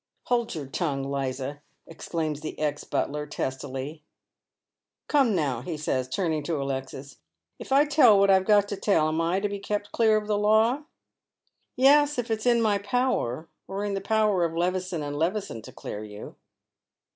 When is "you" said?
16.03-16.35